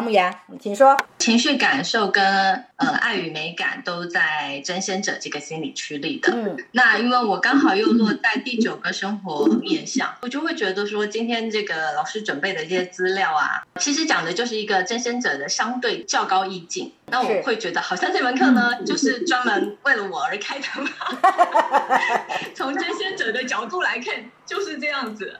[0.00, 0.96] 小母羊，请说。
[1.18, 2.24] 情绪感受跟
[2.76, 6.32] 呃爱与美感都在真仙者这个心理区里的。
[6.32, 16.94] 嗯，那因为我刚好又落在第九个生活面向，我就会觉得说，今天这个老师准备的这些资料啊，其实讲的就是一个真仙者的相对较高意境。
[17.08, 20.88] 那我会觉得，好像这门课呢，就是专门为了我而开的嘛。
[22.56, 24.14] 从真仙者的角度来看，
[24.46, 25.38] 就是这样子。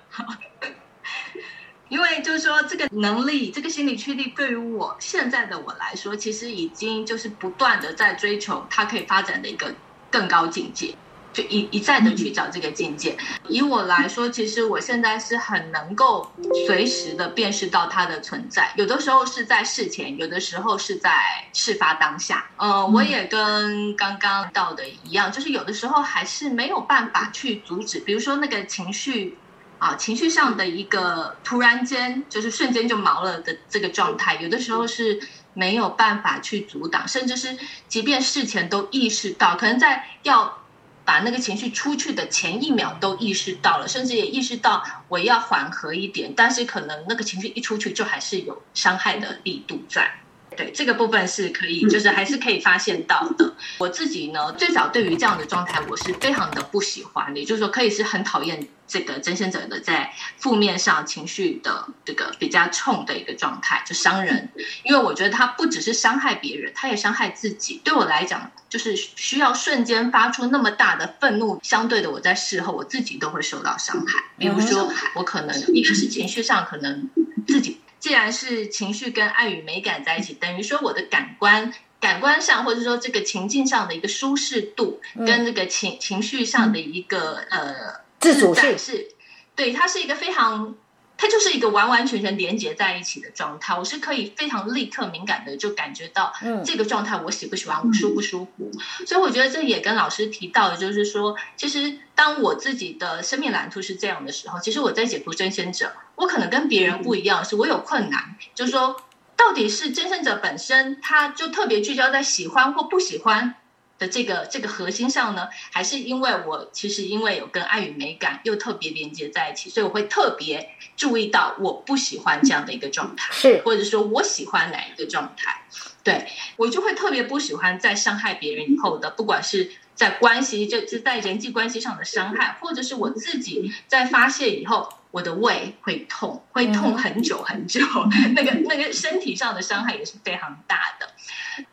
[1.90, 9.74] 因为就是说，这个能力，这个心理驱力，对于我现在的我来说，其实已经就是不断的在追求它可以发展的一个
[10.08, 10.94] 更高境界，
[11.32, 13.16] 就一一再的去找这个境界。
[13.48, 16.32] 以我来说，其实我现在是很能够
[16.64, 21.10] 随时的辨识到它的存在，有的时候是在事前，有的时候是在
[21.52, 22.48] 事发当下。
[22.56, 29.36] 呃，我也跟刚刚到的一样，就是有的时候还是没有办法去阻止，比如说那个情绪。
[29.80, 35.18] 啊，情绪上的一个突然间就是瞬间就毛了的这个状态，有的时候是
[35.54, 37.56] 没有办法去阻挡，甚至是
[37.88, 40.58] 即便事前都意识到，可能在要
[41.02, 50.19] 把那个情绪出去的前一秒都意识到了，甚至也意识到我要缓和一点，但是可能那个情绪一出去，就还是有伤害的力度在。
[50.56, 53.54] 对这个部分是可以，就是还是可以发现到的。
[53.78, 64.50] 我自己呢，最早对于这样的状态，我是非常的不喜欢的，也就是说，可以是很讨厌这个真仙者的在负面上情绪的这个比较冲的一个状态，就伤人。
[64.82, 67.80] 因为我觉得他不只是伤害别人，他也伤害自己。
[67.84, 74.24] 对我来讲，就是需要瞬间发出那么大的愤怒，相对的，我在事后我自己都会受到伤害。
[74.36, 77.08] 比如说，我可能一开始情绪上可能
[77.46, 77.80] 自己。
[78.00, 89.08] 既然是情绪跟爱与美感在一起，等于说我的感官、感官上，或者说这个情境上的一个舒适度，跟这个情情绪上的一个呃自主性是，
[89.54, 90.74] 对，它是一个非常。
[91.20, 96.32] 它就是一个完完全全连接在一起的状态，我是可以非常立刻敏感的就感觉到
[96.64, 98.70] 这个状态我喜不喜欢，我舒不舒服。
[99.04, 108.96] 所以我觉得这也跟老师提到的，就是说，其实当我自己的生命蓝图是这样的时候，其实我在解读真仙者，我可能跟别人不一样，是我有困难，就是说，
[109.36, 113.56] 到底是真仙者本身，他就特别聚焦在喜欢或不喜欢。
[114.00, 125.62] 的这个这个核心上呢，还是因为我其实因为有跟爱与美感又特别连接在一起，所以我会特别注意到我不喜欢这样的一个状态，是或者说我喜欢哪一个状态，
[126.02, 134.88] 对我就会特别不喜欢在伤害别人以后的，不管是在关系就是在人际关系上的伤害，或者是我自己在发泄以后。
[135.12, 137.80] 我的胃会痛，会痛很久很久，
[138.32, 140.99] 那个那个身体上的伤害也是非常大的。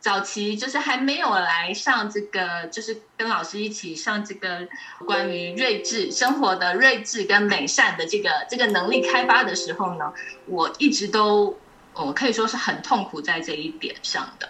[0.00, 4.68] 早期就是还没有来上这个，就是跟老师一起上这个
[5.06, 10.12] 关于睿智生活的睿智跟美善的这个这个能力开发的时候呢，
[10.46, 11.58] 我一直都
[11.94, 14.48] 我可以说是很痛苦在这一点上的。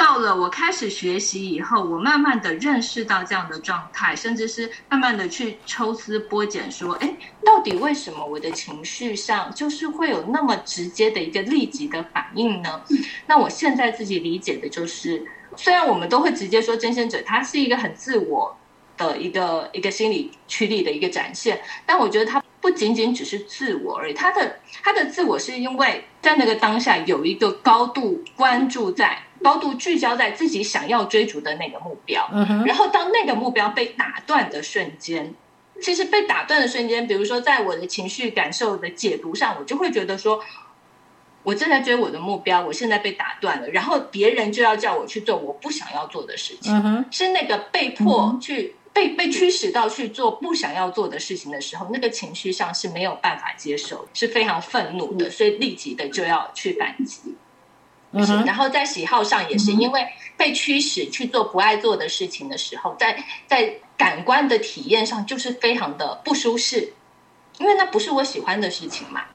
[0.00, 12.80] 到了我开始学习以后，我慢慢的认识到这样的状态，甚至是慢慢的去抽丝剥茧，说，哎，到底为什么我的情绪上就是会有那么直接的一个立即的反应呢？
[13.26, 15.22] 那我现在自己理解的就是，
[15.54, 18.56] 虽然我们都会直接说真仙者他是一个很自我
[18.96, 29.24] 的一个一个心理驱力的一个展现，但我觉得他不仅仅只是自我而已，他的他的自我是因为在那个当下有一个高度关注在。
[29.42, 32.28] 高度聚焦在自己想要追逐的那个目标，
[32.66, 35.34] 然后当那个目标被打断的瞬间，
[35.80, 40.42] 其实被打断的瞬间，比如说在我的情绪感受的解读上，我就会觉得说，
[41.42, 57.34] 我正在追我的目标，我现在被打断了，然后别人就要叫我去做我不想要做的事情，是那个被迫去被被驱使到去做不想要做的事情的时候，那个情绪上是没有办法接受，是非常愤怒的，所以立即的就要去反击。
[58.12, 66.92] 然后在喜好上也是因为被驱使去做不爱做的事情的时候，在在感官的体验上就是非常的不舒适，
[67.58, 69.26] 因为那不是我喜欢的事情嘛。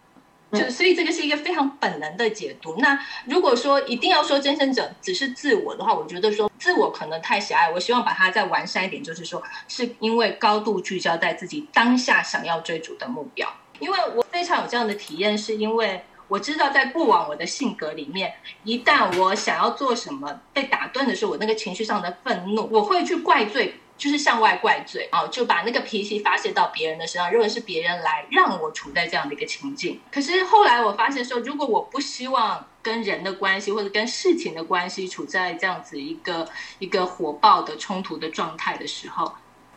[0.52, 2.76] 就所以这个是一个非常本能的解读。
[2.80, 7.72] 那如果说一定要说真身者只是自我的话，我觉得说自我可能太狭隘。
[7.72, 13.52] 我希望把它再完善一点，就是说是因为高度聚焦在自己当下想要追逐的目标。
[13.80, 16.04] 因为我非常有这样的体验，是因为。
[16.28, 18.34] 我知道，在过往我的性格里面，
[18.64, 30.02] 一旦我想要做什么被打断的时候，我那个情绪上的愤怒，我会去怪罪，就是向外怪罪啊，就把那个脾气发泄到别人的身上，认为是别人来让我处在这样的一个情境。
[30.12, 36.48] 可是后来我发现说，如果我不希望跟人的关系或者跟事情的关系处在这样子一个
[36.80, 39.32] 一个火爆的冲突的状态的时候，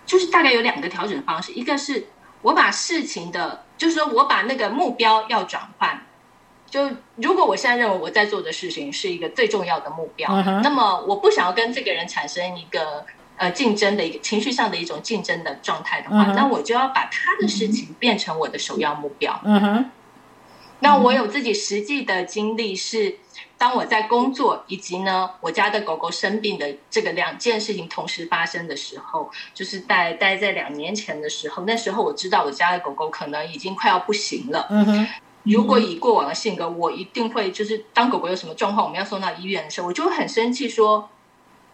[0.07, 2.07] 就是大概有两个调整方式，一个是
[2.41, 6.03] 我把事情的，就是说我把那个目标要转换。
[6.71, 10.29] 就如果我现在认为我在做的事情是一个最重要的目标，
[10.63, 13.07] 那么我不想要跟这个人产生一个
[13.37, 19.41] 呃竞争的一个情绪上的一种竞争的状态的话，那我就要把他的事情变成我的首要目标。
[19.45, 19.91] 嗯哼。
[20.81, 23.17] 那我有自己实际的经历是，
[23.57, 34.67] 当我在工作以及呢我家的狗狗生病的这个两件事情同时发生的时候，就是在待在两年前的时候，那时候我知道我家的狗狗可能已经快要不行了。
[34.71, 35.09] 嗯哼。
[35.45, 41.09] 如果以过往的性格，我一定会就是当狗狗有什么状况，我们要送到医院的时候，我就会很生气，说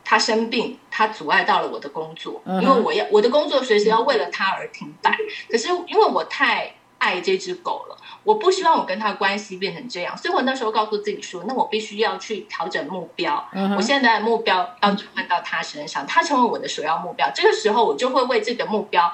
[0.04, 5.16] 它生病，它阻碍到了我的工作，因为我要我的工作随时要为了它而停摆。
[5.50, 13.44] 可是因为我太爱这只狗了，我不希望我跟它关系变成这样，所以我那时候告诉自己说，那我必须要去调整目标。
[13.76, 17.28] 我现在的目标要转换到它身上，它成为我的首要目标。
[17.34, 19.12] 这个时候，我就会为这个目标，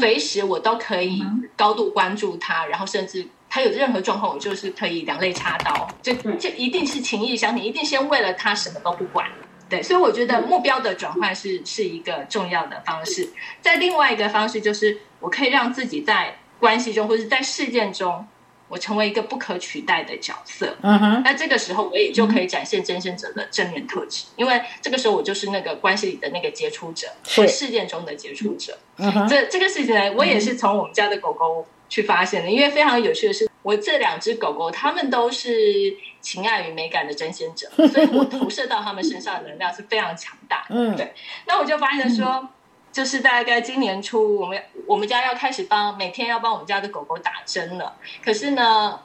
[0.00, 1.22] 随时我都可以
[1.56, 3.28] 高度关注它，然后甚至。
[3.58, 9.28] 他有任何状况，我就是可以两肋插刀，就就一定是情义相挺，一定先为了他什么都不管，
[9.68, 13.28] 对，所以我觉得目标的转换是是一个重要的方式。
[13.60, 18.24] 在另外一个方式，就是我可以让自己在关系中或者在事件中，
[18.68, 20.76] 我成为一个不可取代的角色。
[20.82, 28.78] 嗯哼，那这个时候我也就可以展现真身者的正面特质，因为这个时候我就是那个关系里的那个杰出者，是事件中的杰出者。
[28.98, 31.66] 嗯哼，这这个事情呢，我也是从我们家的狗狗。
[31.90, 40.64] 去发现的，因为非常有趣的是，我这两只狗狗，它们都是情爱与美感的争先者，所以我投射到它们身上的能量是非常强大。
[40.70, 41.12] 嗯，对。
[41.46, 42.48] 那我就发现说，
[42.90, 47.94] 就是大概今年初，我们我们家要开始帮每天要帮我们家的狗狗打针了。
[48.24, 48.98] 可是呢，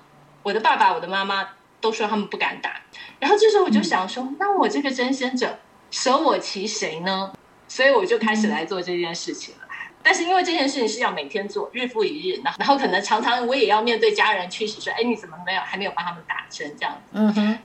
[0.44, 1.50] 我的爸爸、我的妈妈
[1.82, 2.80] 都说他们不敢打。
[3.20, 5.60] 然后这时候我就想说，那我这个争先者
[5.92, 7.34] 舍我其谁呢？
[7.68, 9.63] 所以我就开始来做这件事情了。
[10.04, 17.00] 但是因为这件事情是要每天做，日复一日，然然后可能常常我也要面对家人驱使说，哎，你怎么没有还没有帮他们打针这样子？
[17.14, 17.58] 嗯哼。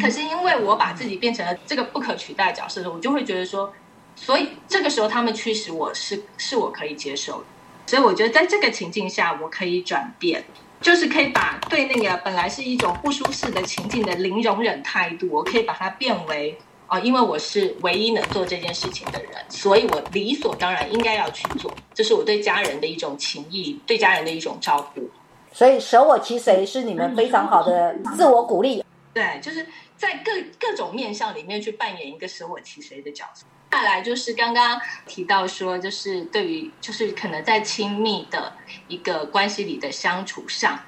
[0.00, 3.72] 可是因为我把自己变成了这个不可取代角色的时候，我就会觉得说，
[4.14, 7.46] 所以这个时候他们驱使我是是我可以接受的。
[7.86, 10.44] 所以我觉得在这个情境下，我可以转变，
[10.80, 16.58] 就是可以把对那个本来是一种不舒适的情境的零容忍态度，我可以把它变为。
[16.88, 21.74] 哦，因为我是唯一能做这件事情的人，所以我理所当然应该要去做。
[21.92, 25.10] 这是我对家人的一种情谊，对家人的一种照顾。
[25.52, 28.84] 所以舍我其谁是你们非常好的自我鼓励。
[29.12, 29.66] 对，就是
[29.96, 30.30] 在各
[30.60, 33.44] 各种面相里面去扮演一个舍我其谁的角色。
[33.72, 38.52] 再来就是刚刚提到说，就是对于就是可能在亲密的
[38.86, 40.78] 一个关系里的相处上，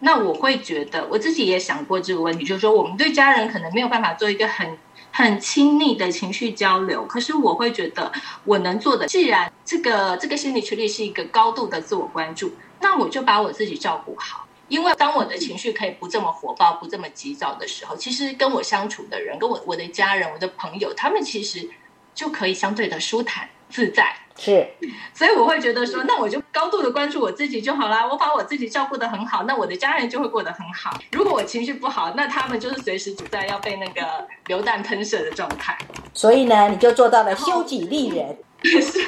[0.00, 4.76] 那我会觉得我自己也想过这个问题，就是说我们对家人可能没有办法做一个很。
[5.18, 8.12] 很亲密的情绪交流，可是我会觉得
[8.44, 14.46] 我能做的，既然这个这个心理处理是一个高度的自我关注，那我就把我自己照顾好。
[14.68, 21.68] 因为当我的情绪可以不这么火爆、不这么急躁的时候，其实跟我相处的人、跟我我的家人、我的朋友，他们其实
[22.14, 24.14] 就可以相对的舒坦自在。
[24.38, 24.66] 是，
[25.12, 28.06] 所以我会觉得说，那我就高度的关注我自己就好啦。
[28.06, 30.96] 我把我自己照顾得很好，那我的家人就会过得很好。
[31.10, 35.76] 如果我情绪不好，那他们就是随时处在要被那个流弹喷射的状态。
[36.14, 38.38] 所以呢，你就做到了修己利人。
[38.62, 39.00] 是，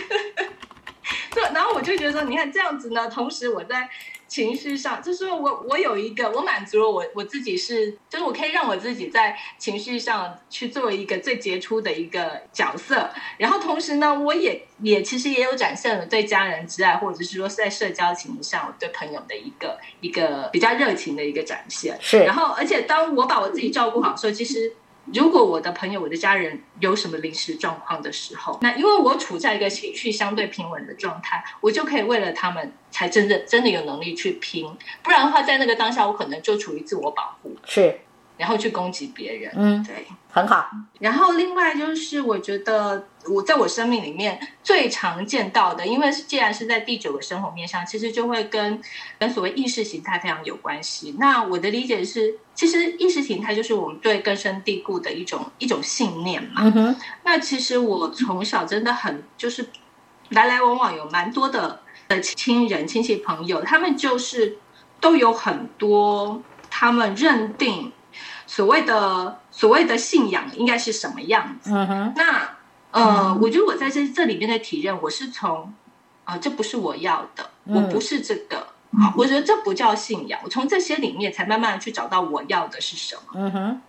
[1.32, 1.42] 对。
[1.54, 3.88] 然后我就觉得说，你看这样子呢，同时我在。
[4.30, 21.98] 情绪上，就是我我有一个，我满足了我我自己是，就是我可以让我自己在情绪上去做一个最杰出的一个角色，然后同时呢，我也也其实也有展现了对家人之爱，或者是说在社交情谊上对朋友的一个一个比较热情的一个展现。
[22.00, 24.72] 是，然后而且当我把我自己照顾好的时候，其实。
[25.12, 34.66] 如果我的朋友、我的家人有什么临时状况的时候，那因为我处在一个情绪相对平稳的状态，我就可以为了他们才真的真的有能力去拼。
[35.02, 38.00] 不然的话，在那个当下，我可能就处于自我保护，是，
[38.36, 39.52] 然后去攻击别人。
[39.56, 40.06] 嗯，对。
[40.32, 40.70] 很好，
[41.00, 48.80] 然后另外就是，我觉得我在我生命里面最常见到的，因为既然是在第九个生活面上，其实就会跟
[49.18, 51.16] 跟所谓意识形态非常有关系。
[51.18, 56.62] 那我的理解是，其实意识形态就是我们对根深蒂固的一种一种信念嘛。
[56.62, 56.94] 嗯。
[57.24, 59.68] 那其实我从小真的很就是
[60.28, 64.58] 来来往往有蛮多的的亲人、亲戚、朋友，他们就是
[65.00, 67.90] 都有很多他们认定
[68.46, 69.39] 所谓的。
[69.50, 71.70] 所谓的信仰应该是什么样子？
[72.16, 72.56] 那
[72.90, 75.72] 呃，我觉得我在这这里面的体认，我是从
[76.24, 78.58] 啊，这不是我要的，我不是这个
[78.92, 80.40] 啊，我觉得这不叫信仰。
[80.42, 83.22] 我从这些里面才慢慢去找到我要的是什么。
[83.34, 83.80] 嗯哼。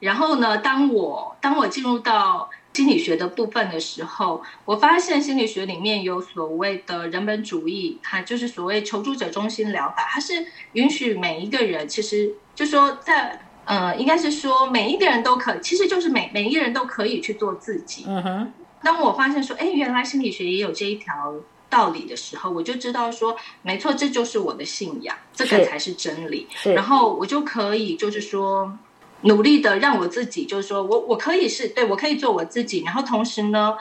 [0.00, 18.04] 然后呢，当我当我进入到心理学的部分的时候，我发现心理学里面有所谓的人本主义，它就是所谓求助者中心疗法，它是允许每一个人，其实就说在呃，应该是说每一个人都可，其实就是每每一个人都可以去做自己。
[18.06, 18.52] 嗯哼，
[18.82, 21.34] 当我发现说，哎，原来心理学也有这一条
[21.70, 26.46] 道理的时候，我就知道说，没错，这就是我的信仰，这个才是真理。
[26.54, 28.76] 是然后我就可以就是说，
[29.22, 33.76] 努力的让我自己，就是说我我可以是对我可以做我自己，然后同时呢，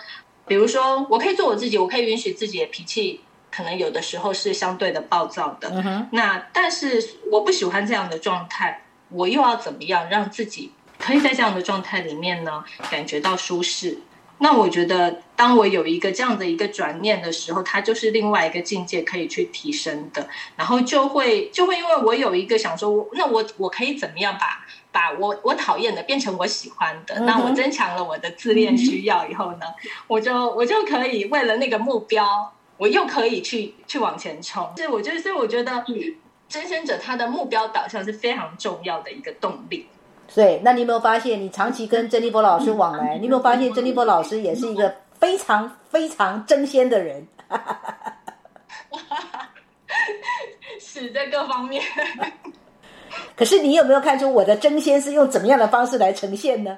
[0.48, 3.20] 比如说我可以做我自己，我可以允许自己的脾气
[3.52, 8.83] 可能有的时候是相对的暴躁的，嗯哼，那但是我不喜欢这样的状态，
[9.14, 14.00] 我又要怎么样让自己可以在这样的状态里面呢感觉到舒适？
[14.40, 20.28] 那我觉得，当我有一个这样的一个转念的时候，它就是另外一个境界可以去提升的，
[20.58, 27.22] 然后就会就会因为我有一个想说，那我我可以怎么样把把我我讨厌的变成我喜欢的？
[27.22, 29.68] 那我增强了我的自恋需要以后呢，
[30.08, 34.74] 我就我就可以为了那个目标，我又可以去去往前冲。
[34.76, 35.86] 所以我觉得，所以我觉得，
[36.54, 39.90] 真仙者他的目标导向是非常重要的一个动力。
[40.36, 47.28] 对，那你有没有发现，你长期跟珍妮佛老师往来，你有没有发现珍妮佛老师也是一个非常非常争先的人？
[50.80, 51.84] 是在各方面，
[53.36, 56.78] 可是你有没有看出我的争先是用怎么样的方式来呈现呢？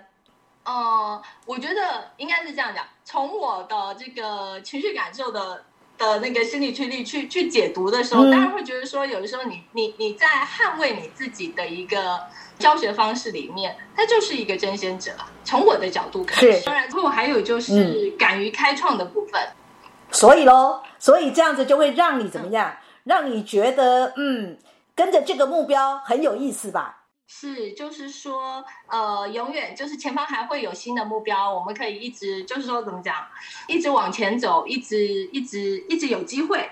[0.63, 5.61] 呃，我觉得应该是这样讲，从我的这个情绪感受的
[5.97, 12.19] 的那个心理驱力去去解读的时候，嗯当然会觉得说，有的时候你你你在捍卫你自己的一个
[12.59, 15.11] 教学方式里面，他就是一个争先者。
[15.43, 19.41] 从我的角度看，是当然，后还有就是敢于开创的部分。
[20.11, 22.77] 所以喽，所以这样子就会让你怎么样？
[23.03, 24.57] 让你觉得嗯，
[24.95, 27.04] 跟着这个目标很有意思吧？
[27.27, 33.15] 是，就是说，呃，永远就是前方还会有新的目标，我们可以一直就是说怎么讲，
[33.67, 36.69] 一直往前走，一直一直一直有机会，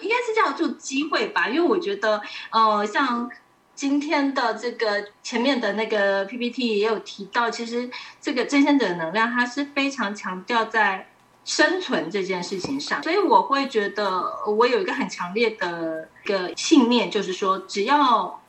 [0.00, 1.48] 应该是叫做机会吧。
[1.48, 2.20] 因为我觉得，
[2.50, 3.30] 呃，像
[3.74, 11.08] 今天的这个前面的那个 PPT 也有提到，其实这个真仙者的能量，它是非常强调在
[11.44, 18.40] 生存这件事情上，所以我会觉得我有一个很强烈的个信念，就是说，只要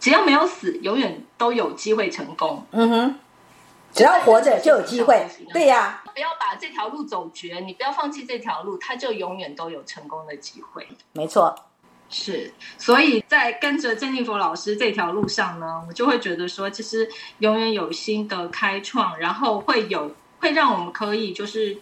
[0.00, 2.64] 只要没有死，永远都有机会成功。
[2.70, 3.14] 嗯哼，
[3.92, 5.26] 只要活着就有机会。
[5.52, 10.86] 对呀、不要把这条路走绝，你不要放弃这条路，它就永远都有成功的机会。
[11.12, 11.54] 没错。
[12.10, 17.06] 是，所以在跟着珍妮佛老师这条路上呢，我就会觉得说，其实
[17.40, 21.76] 永远有新的开创，然后会有会让我们可以就是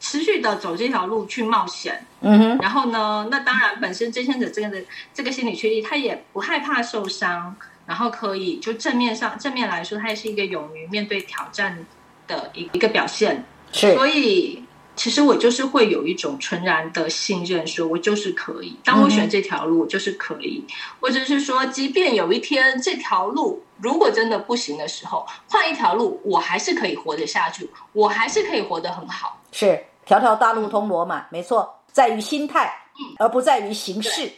[0.00, 2.04] 持续的走这条路去冒险。
[2.22, 4.82] 嗯哼，然后呢，那当然本身真仙者这个的
[5.14, 7.54] 这个心理确立，他也不害怕受伤，
[7.86, 11.86] 然后可以就正面上正面来说，他也是一个勇于面对挑战
[12.26, 13.44] 的一一个表现。
[13.72, 14.64] 是所以
[14.96, 18.78] 其实我就是会有一种纯然的信任，说我就是可以。
[18.84, 20.62] 当我选这条路，我就是可以，
[21.00, 29.40] 或者是说，即便有一天这条路如果真的不行的时候，换一条路，我还是可以活得下去，我还是可以活得很好。
[29.52, 32.70] 是，条条大路通罗马，没错，在于心态，
[33.18, 34.30] 而不在于形式。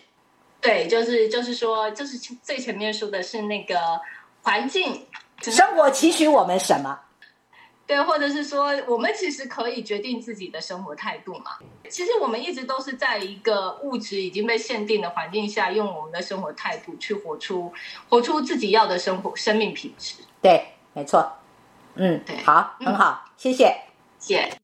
[0.60, 3.76] 对，就是就是说，就是最前面说的是那个
[4.42, 5.04] 环境，
[5.40, 6.96] 生活期许我们什么？
[7.86, 11.58] 对，或者是说，我们其实可以决定自己的生活态度嘛。
[11.90, 17.72] 其实我们一直都是在一个物质已经被限定的环境下，用我们的生活态度去活出
[18.08, 20.14] 活出自己要的生活生命品质。
[20.40, 21.32] 对，没错。
[21.94, 23.76] 嗯对，好，嗯很好，谢谢。
[24.18, 24.61] 谢谢。